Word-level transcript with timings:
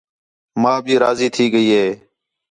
ماں 0.61 0.77
بھی 0.85 0.93
راضی 1.03 1.27
تھی 1.35 1.45
ڳئی 1.53 1.67
ہی 1.75 1.87